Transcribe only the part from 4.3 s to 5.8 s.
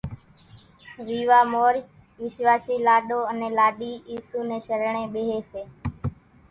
نين شرڻين ٻيۿيَ سي۔